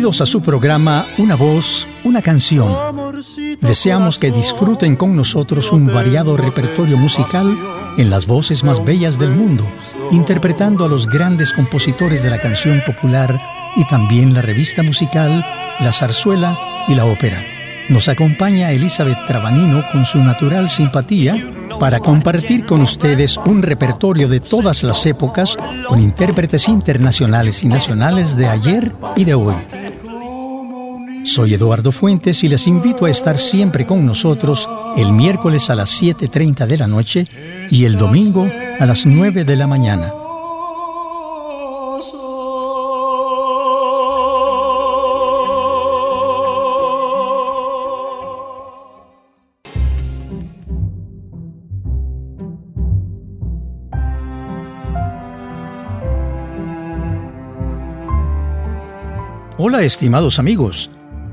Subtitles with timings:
[0.00, 2.74] Bienvenidos a su programa Una voz, una canción.
[3.60, 7.54] Deseamos que disfruten con nosotros un variado repertorio musical
[7.98, 9.62] en las voces más bellas del mundo,
[10.10, 13.38] interpretando a los grandes compositores de la canción popular
[13.76, 15.44] y también la revista musical,
[15.80, 17.44] la zarzuela y la ópera.
[17.90, 21.36] Nos acompaña Elizabeth Trabanino con su natural simpatía
[21.78, 28.34] para compartir con ustedes un repertorio de todas las épocas con intérpretes internacionales y nacionales
[28.36, 29.54] de ayer y de hoy.
[31.24, 36.02] Soy Eduardo Fuentes y les invito a estar siempre con nosotros el miércoles a las
[36.02, 37.26] 7.30 de la noche
[37.70, 40.12] y el domingo a las 9 de la mañana.
[59.62, 60.90] Hola estimados amigos,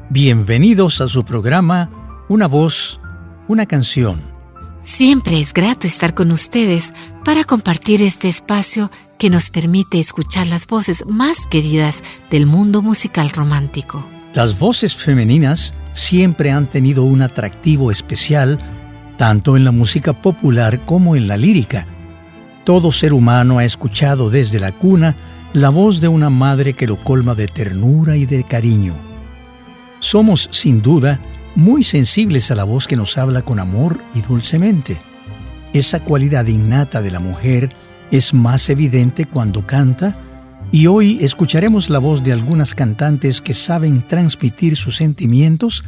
[0.10, 1.90] bienvenidos a su programa
[2.30, 3.00] Una voz,
[3.48, 4.22] una canción.
[4.80, 6.94] Siempre es grato estar con ustedes
[7.26, 13.30] para compartir este espacio que nos permite escuchar las voces más queridas del mundo musical
[13.32, 14.08] romántico.
[14.34, 18.60] Las voces femeninas siempre han tenido un atractivo especial
[19.18, 21.88] tanto en la música popular como en la lírica.
[22.64, 25.18] Todo ser humano ha escuchado desde la cuna
[25.54, 29.07] la voz de una madre que lo colma de ternura y de cariño.
[30.00, 31.20] Somos, sin duda,
[31.56, 35.00] muy sensibles a la voz que nos habla con amor y dulcemente.
[35.74, 37.76] Esa cualidad innata de la mujer
[38.12, 40.18] es más evidente cuando canta
[40.72, 45.84] y hoy escucharemos la voz de algunas cantantes que saben transmitir sus sentimientos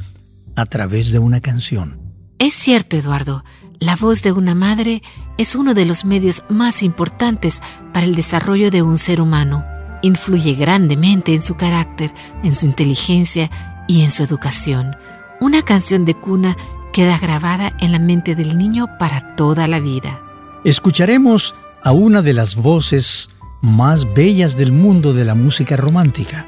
[0.56, 2.00] a través de una canción.
[2.40, 3.44] Es cierto, Eduardo,
[3.80, 5.02] la voz de una madre
[5.38, 7.62] es uno de los medios más importantes
[7.94, 9.66] para el desarrollo de un ser humano.
[10.02, 13.50] Influye grandemente en su carácter, en su inteligencia
[13.90, 14.96] y en su educación.
[15.42, 16.56] Una canción de cuna
[16.94, 20.22] queda grabada en la mente del niño para toda la vida.
[20.64, 23.30] Escucharemos a una de las voces
[23.62, 26.46] más bellas del mundo de la música romántica,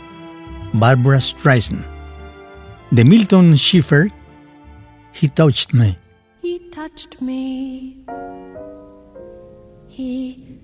[0.72, 1.84] Barbara Streisand.
[2.91, 4.12] De Milton Schiffer,
[5.19, 5.97] He Touched Me.
[6.44, 8.06] He touched me.
[9.88, 10.59] He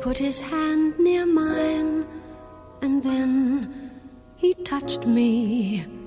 [0.00, 2.04] put his hand near mine,
[2.82, 3.90] and then
[4.36, 5.99] he touched me.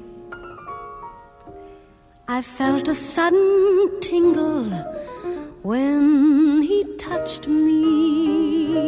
[2.26, 4.70] I felt a sudden tingle
[5.62, 8.88] when he touched me.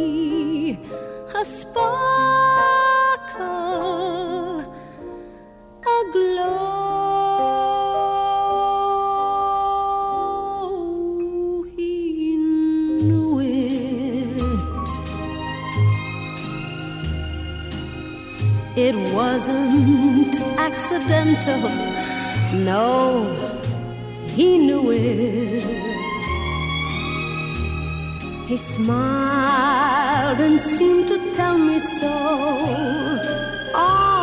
[1.34, 1.84] A sparkle,
[5.84, 6.82] a glow.
[11.76, 14.88] He knew it.
[18.78, 21.95] It wasn't accidental.
[22.52, 23.24] No,
[24.34, 25.62] he knew it.
[28.46, 32.12] He smiled and seemed to tell me so
[33.74, 34.15] all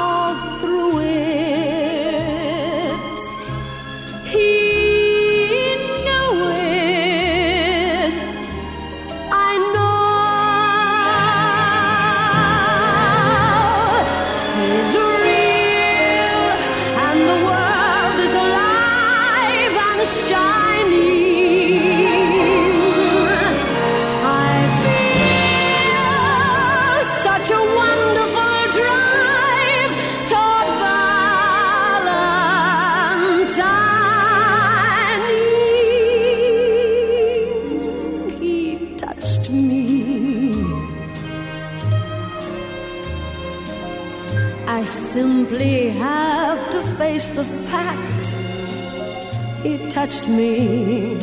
[50.14, 51.18] touched me.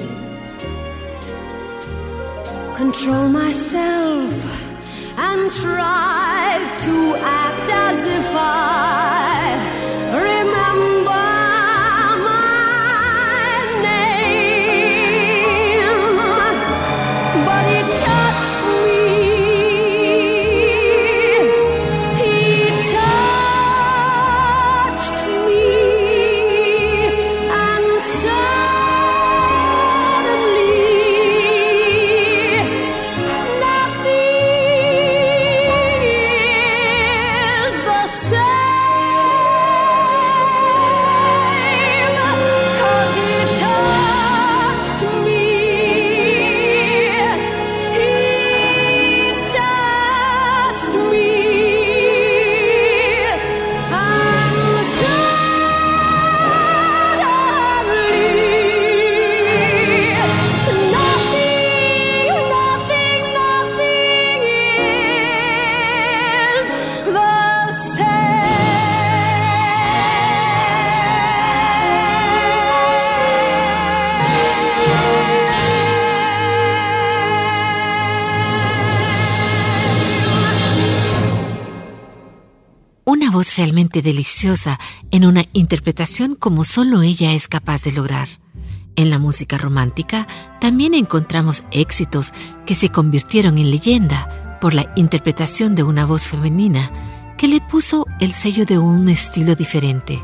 [2.75, 4.33] Control myself
[5.17, 9.00] and try to act as if I
[83.61, 84.81] realmente deliciosa
[85.11, 88.27] en una interpretación como solo ella es capaz de lograr.
[88.97, 90.27] En la música romántica
[90.63, 92.33] también encontramos éxitos
[92.65, 96.91] que se convirtieron en leyenda por la interpretación de una voz femenina
[97.37, 100.19] que le puso el sello de un estilo diferente.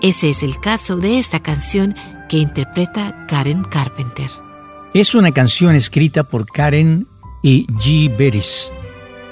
[0.00, 1.96] Ese es el caso de esta canción
[2.28, 4.30] que interpreta Karen Carpenter.
[4.94, 7.04] Es una canción escrita por Karen
[7.42, 8.16] y G.
[8.16, 8.70] Beris.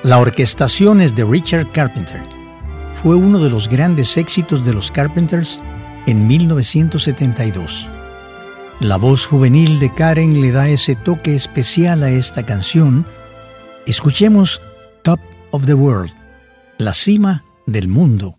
[0.03, 2.35] La orquestación es de Richard Carpenter
[3.05, 5.61] fue uno de los grandes éxitos de los Carpenters
[6.06, 7.91] en 1972.
[8.81, 13.06] La voz juvenil de Karen le da ese toque especial a esta canción.
[13.85, 14.62] Escuchemos
[15.03, 15.21] Top
[15.51, 16.15] of the World,
[16.79, 18.39] la cima del mundo.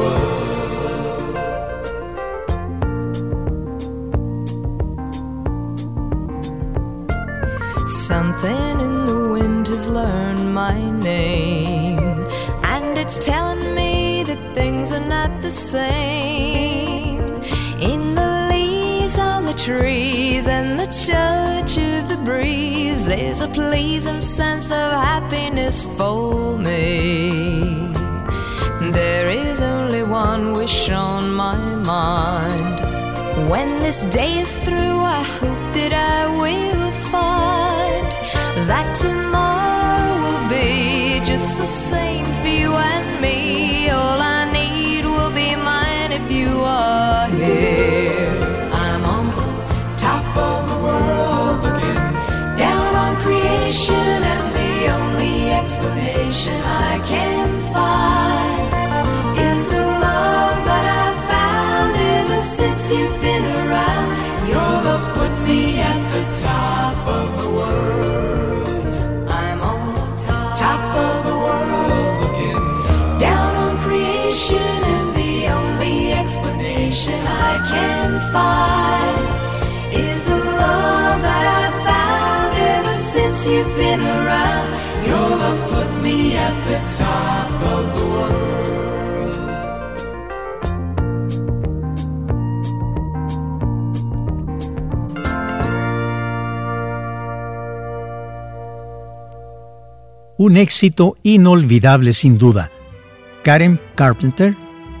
[9.93, 11.99] Learned my name,
[12.63, 17.19] and it's telling me that things are not the same.
[17.79, 24.21] In the leaves on the trees and the touch of the breeze, there's a pleasing
[24.21, 27.91] sense of happiness for me.
[28.91, 32.79] There is only one wish on my mind.
[33.49, 38.07] When this day is through, I hope that I will find
[38.69, 39.50] that tomorrow
[41.31, 43.89] just the same for you and me.
[43.89, 48.35] All I need will be mine if you are here.
[48.73, 49.47] I'm on the
[49.97, 52.01] top of the world looking
[52.65, 56.57] down on creation, and the only explanation
[56.89, 58.67] I can find
[59.47, 64.09] is the love that I've found ever since you've been around.
[64.53, 68.20] Your love's put me at the top of the world.
[100.37, 102.69] Un éxito inolvidable sin duda.
[103.43, 104.55] Karen Carpenter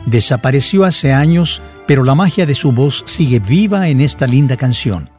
[0.07, 5.11] desapareció hace años, pero la magia de su voz sigue viva en esta linda canción.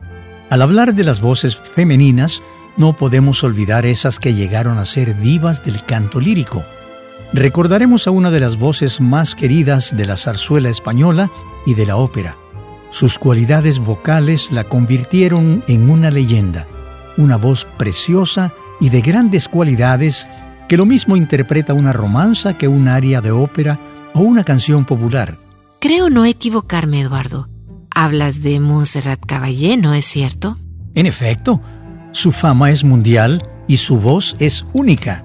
[0.51, 2.43] Al hablar de las voces femeninas,
[2.77, 6.65] no podemos olvidar esas que llegaron a ser divas del canto lírico.
[7.33, 11.31] Recordaremos a una de las voces más queridas de la zarzuela española
[11.67, 12.37] y de la ópera.
[12.91, 16.67] Sus cualidades vocales la convirtieron en una leyenda,
[17.17, 20.29] una voz preciosa y de grandes cualidades
[20.69, 23.79] que lo mismo interpreta una romanza que un aria de ópera
[24.15, 25.37] o una canción popular.
[25.81, 27.49] Creo no equivocarme, Eduardo.
[27.91, 30.57] Hablas de Montserrat Caballé, ¿no es cierto?
[30.95, 31.63] En efecto,
[32.13, 35.25] su fama es mundial y su voz es única.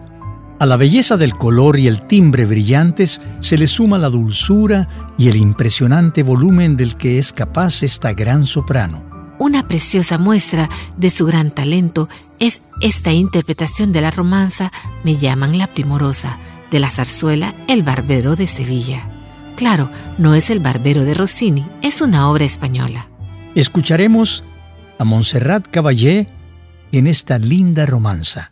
[0.60, 5.29] A la belleza del color y el timbre brillantes se le suma la dulzura y
[5.29, 9.03] el impresionante volumen del que es capaz esta gran soprano.
[9.38, 10.67] Una preciosa muestra
[10.98, 14.72] de su gran talento es esta interpretación de la romanza
[15.03, 16.39] Me llaman la primorosa,
[16.72, 19.10] de la zarzuela El Barbero de Sevilla.
[19.56, 23.10] Claro, no es el Barbero de Rossini, es una obra española.
[23.56, 24.44] Escucharemos
[24.98, 26.27] a Montserrat Caballé
[26.91, 28.51] en esta linda romanza.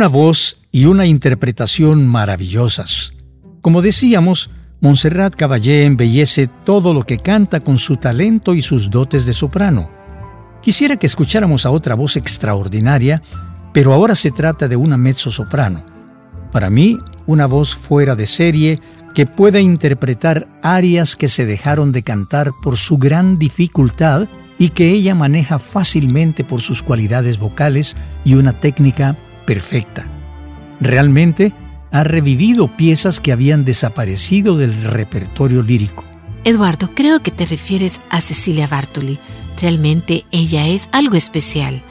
[0.00, 3.12] Una voz y una interpretación maravillosas.
[3.60, 4.48] Como decíamos,
[4.80, 9.90] Montserrat Caballé embellece todo lo que canta con su talento y sus dotes de soprano.
[10.62, 13.20] Quisiera que escucháramos a otra voz extraordinaria,
[13.74, 15.84] pero ahora se trata de una mezzo-soprano.
[16.50, 18.80] Para mí, una voz fuera de serie
[19.14, 24.28] que pueda interpretar arias que se dejaron de cantar por su gran dificultad
[24.58, 29.18] y que ella maneja fácilmente por sus cualidades vocales y una técnica
[29.50, 30.06] perfecta.
[30.80, 31.52] Realmente
[31.90, 36.04] ha revivido piezas que habían desaparecido del repertorio lírico.
[36.44, 39.18] Eduardo, creo que te refieres a Cecilia Bartoli.
[39.60, 41.82] Realmente ella es algo especial.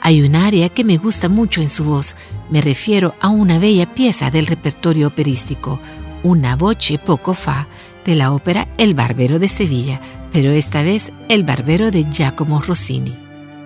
[0.00, 2.14] Hay un área que me gusta mucho en su voz.
[2.50, 5.80] Me refiero a una bella pieza del repertorio operístico,
[6.22, 7.66] una voce poco fa,
[8.04, 10.00] de la ópera El Barbero de Sevilla,
[10.30, 13.12] pero esta vez El Barbero de Giacomo Rossini.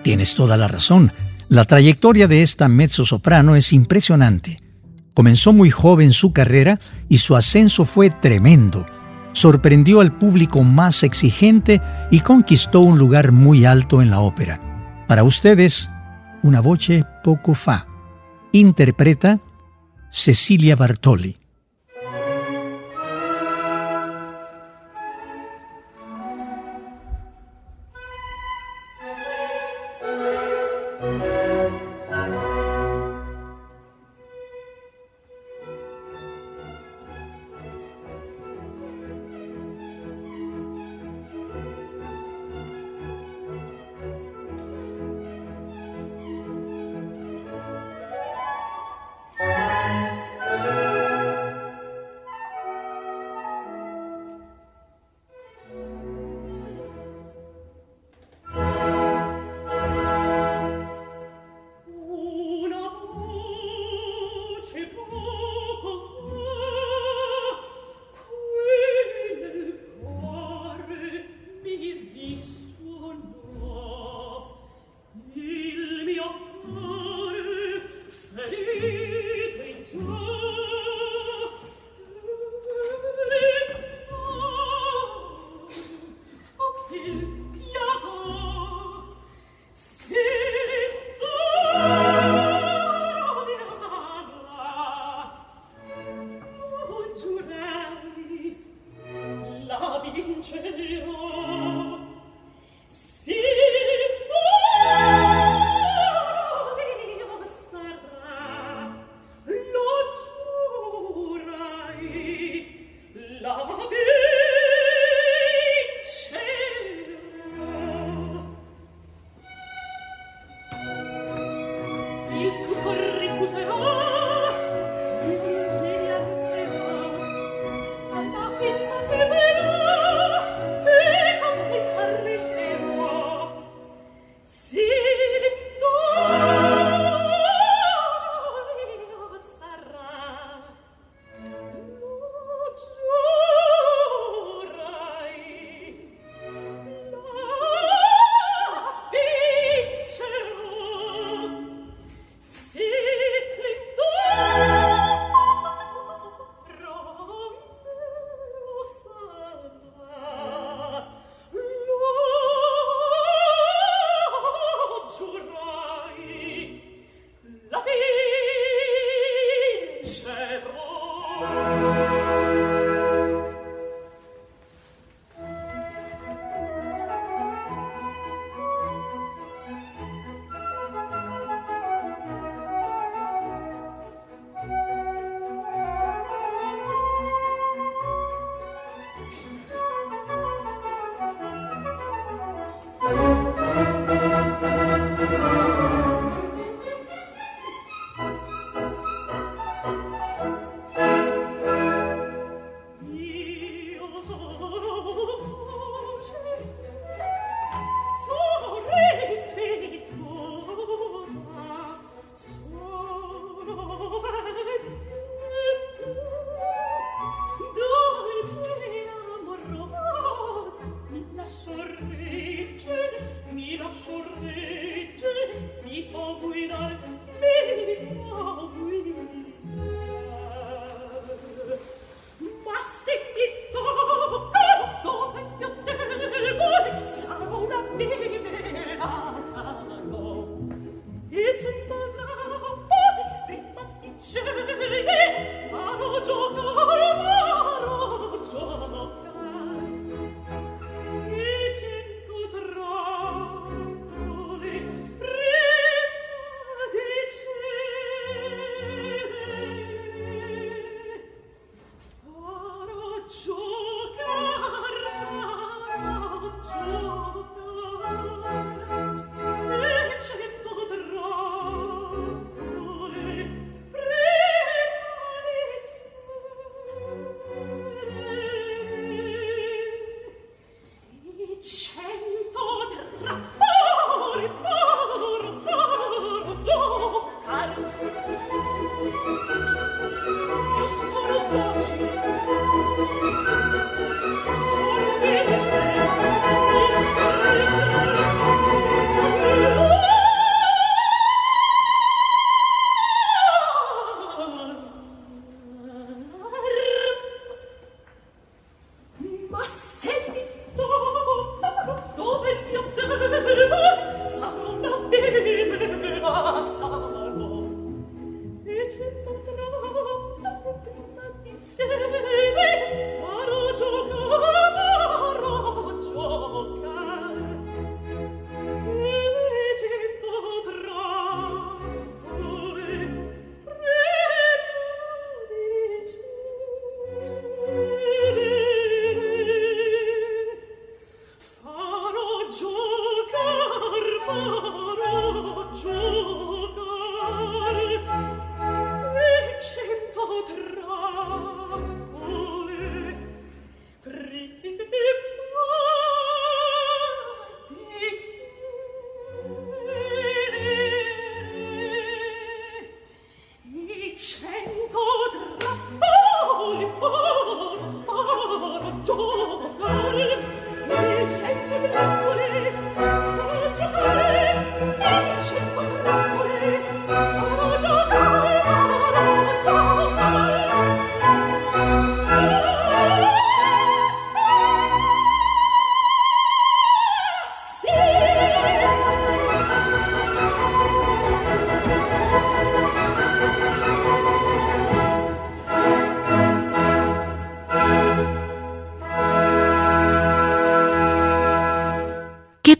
[0.01, 1.11] Tienes toda la razón.
[1.53, 4.59] La trayectoria de esta mezzo-soprano es impresionante.
[5.13, 8.87] Comenzó muy joven su carrera y su ascenso fue tremendo.
[9.33, 15.05] Sorprendió al público más exigente y conquistó un lugar muy alto en la ópera.
[15.07, 15.91] Para ustedes,
[16.41, 17.85] una voce poco fa.
[18.51, 19.39] Interpreta
[20.09, 21.37] Cecilia Bartoli.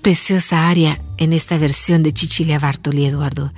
[0.03, 3.53] Preciosa aria en esta versión de Chichilia Bartoli, Eduardo.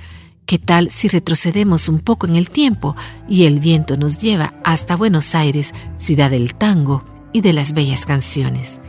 [0.46, 2.94] ¿Qué tal si retrocedemos un poco en el tiempo
[3.28, 8.06] y el viento nos lleva hasta Buenos Aires, ciudad del tango y de las bellas
[8.06, 8.80] canciones?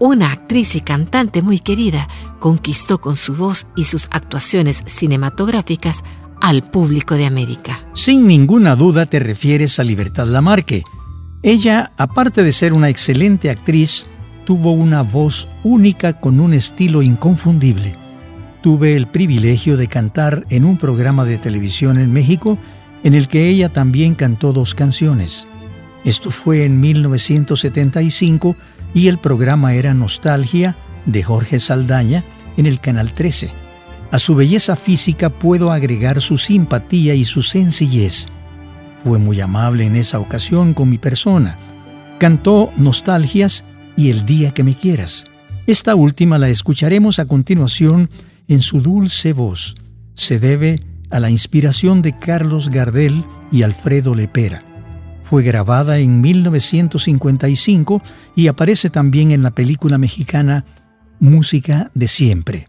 [0.00, 2.08] Una actriz y cantante muy querida
[2.40, 6.02] conquistó con su voz y sus actuaciones cinematográficas
[6.40, 7.86] al público de América.
[7.94, 10.82] Sin ninguna duda te refieres a Libertad Lamarque.
[11.44, 14.06] Ella, aparte de ser una excelente actriz,
[14.46, 17.96] tuvo una voz única con un estilo inconfundible.
[18.62, 22.56] Tuve el privilegio de cantar en un programa de televisión en México
[23.02, 25.46] en el que ella también cantó dos canciones.
[26.04, 28.56] Esto fue en 1975
[28.94, 32.24] y el programa era Nostalgia de Jorge Saldaña
[32.56, 33.50] en el Canal 13.
[34.12, 38.28] A su belleza física puedo agregar su simpatía y su sencillez.
[39.02, 41.58] Fue muy amable en esa ocasión con mi persona.
[42.18, 43.64] Cantó Nostalgias
[43.96, 45.26] y El día que me quieras.
[45.66, 48.10] Esta última la escucharemos a continuación
[48.48, 49.74] en su dulce voz.
[50.14, 50.80] Se debe
[51.10, 54.62] a la inspiración de Carlos Gardel y Alfredo Lepera.
[55.22, 58.02] Fue grabada en 1955
[58.36, 60.64] y aparece también en la película mexicana
[61.18, 62.68] Música de Siempre.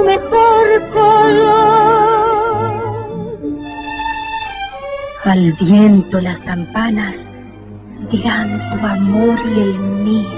[0.00, 1.90] tu mejor color.
[5.24, 7.14] Al viento las campanas
[8.10, 10.28] dirán tu amor y el mío.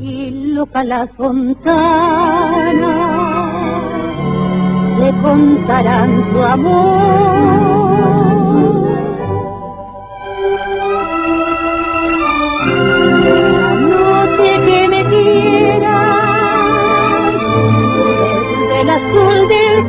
[0.00, 2.82] Y loca las fontanas
[4.98, 7.81] le contarán su amor.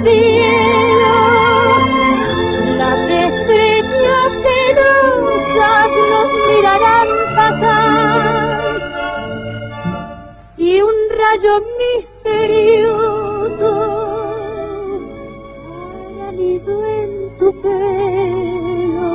[0.04, 1.16] Cielo,
[2.78, 8.82] las estrellas celosas nos mirarán pasar.
[10.58, 13.72] Y un rayo misterioso
[16.08, 19.12] hará nido en tu pelo,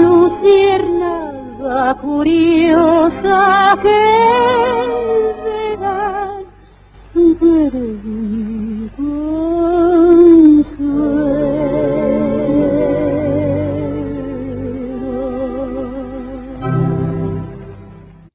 [0.00, 3.36] luciérnaga curiosa
[3.82, 4.97] que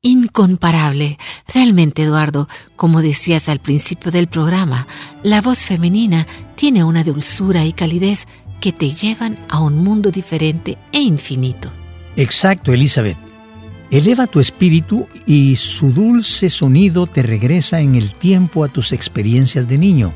[0.02, 1.18] Incomparable.
[1.48, 4.88] Realmente, Eduardo, como decías al principio del programa,
[5.22, 8.28] la voz femenina tiene una dulzura y calidez
[8.60, 11.70] que te llevan a un mundo diferente e infinito.
[12.16, 13.23] Exacto, Elizabeth.
[13.94, 19.68] Eleva tu espíritu y su dulce sonido te regresa en el tiempo a tus experiencias
[19.68, 20.16] de niño.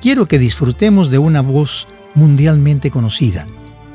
[0.00, 3.44] Quiero que disfrutemos de una voz mundialmente conocida.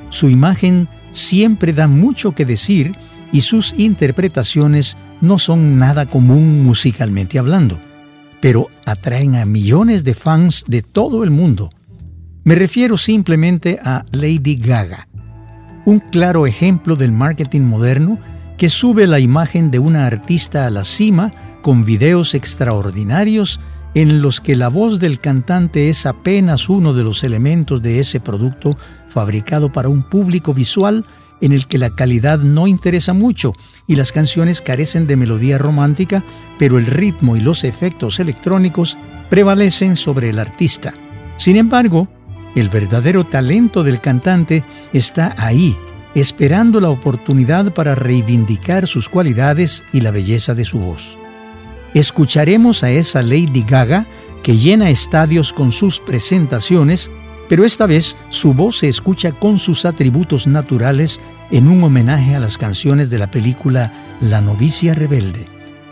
[0.09, 2.91] Su imagen siempre da mucho que decir
[3.31, 7.79] y sus interpretaciones no son nada común musicalmente hablando.
[8.41, 11.69] pero atraen a millones de fans de todo el mundo.
[12.43, 15.07] Me refiero simplemente a Lady Gaga,
[15.85, 18.19] un claro ejemplo del marketing moderno
[18.61, 23.59] que sube la imagen de una artista a la cima con videos extraordinarios
[23.95, 28.19] en los que la voz del cantante es apenas uno de los elementos de ese
[28.19, 28.77] producto
[29.09, 31.05] fabricado para un público visual
[31.41, 33.55] en el que la calidad no interesa mucho
[33.87, 36.23] y las canciones carecen de melodía romántica,
[36.59, 38.95] pero el ritmo y los efectos electrónicos
[39.31, 40.93] prevalecen sobre el artista.
[41.37, 42.07] Sin embargo,
[42.55, 45.75] el verdadero talento del cantante está ahí,
[46.15, 51.17] esperando la oportunidad para reivindicar sus cualidades y la belleza de su voz.
[51.93, 54.07] Escucharemos a esa Lady Gaga
[54.43, 57.11] que llena estadios con sus presentaciones
[57.51, 61.19] pero esta vez su voz se escucha con sus atributos naturales
[61.51, 65.45] en un homenaje a las canciones de la película La novicia rebelde,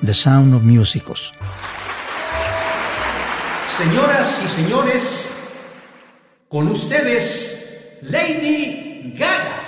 [0.06, 1.34] The Sound of Musicos.
[3.78, 5.34] Señoras y señores,
[6.48, 9.59] con ustedes, Lady Gaga.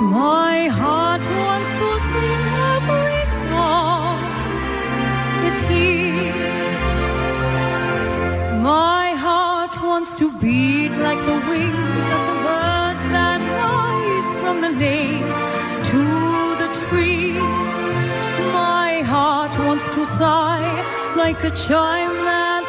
[0.00, 4.16] My heart wants to sing every song
[5.44, 6.80] it hears.
[8.62, 14.70] My heart wants to beat like the wings of the birds that rise from the
[14.70, 15.32] lake
[15.90, 16.02] to
[16.62, 17.84] the trees.
[18.54, 20.64] My heart wants to sigh
[21.14, 22.64] like a chime that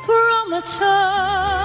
[0.00, 1.61] blows from a church.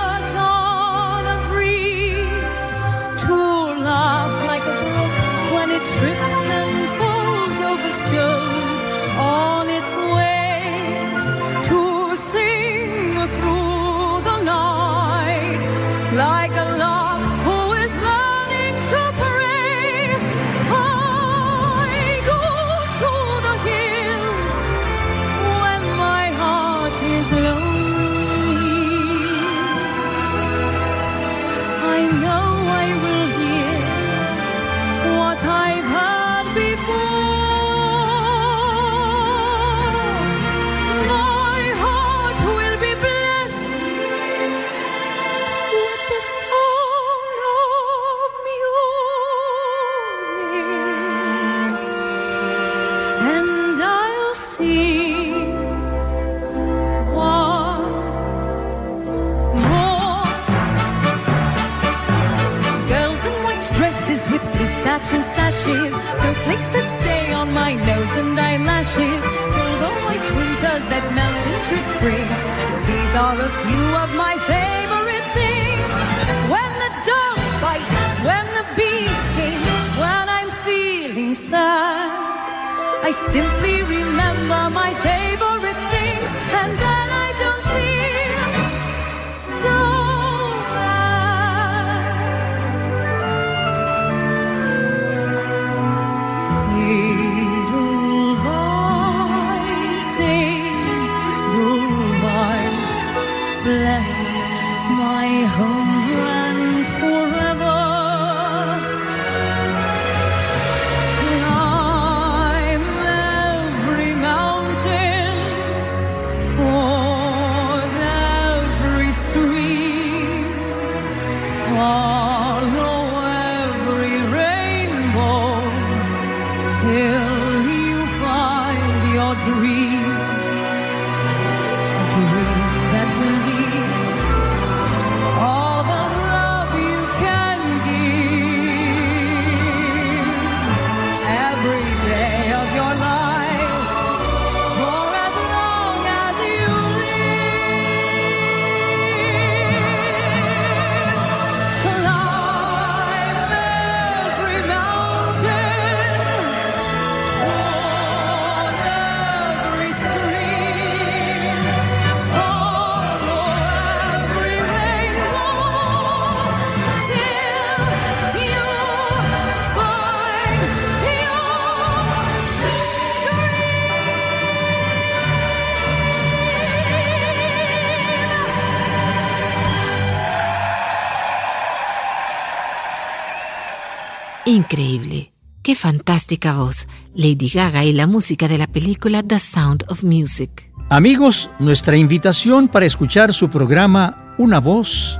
[184.47, 185.33] Increíble.
[185.61, 186.87] Qué fantástica voz.
[187.13, 190.71] Lady Gaga y la música de la película The Sound of Music.
[190.87, 195.19] Amigos, nuestra invitación para escuchar su programa Una voz,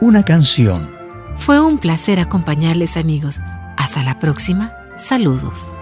[0.00, 0.90] una canción.
[1.36, 3.40] Fue un placer acompañarles amigos.
[3.76, 4.72] Hasta la próxima.
[4.96, 5.81] Saludos.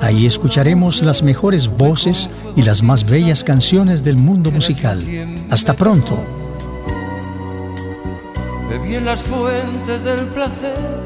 [0.00, 5.04] Ahí escucharemos las mejores voces y las más bellas canciones del mundo musical.
[5.50, 6.18] Hasta pronto.
[8.70, 11.05] En las fuentes del placer